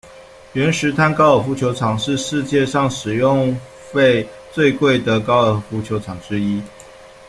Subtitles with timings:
[0.53, 3.55] 圆石滩高尔夫球场是世界上使用
[3.91, 6.59] 费最贵的高尔夫球场之一。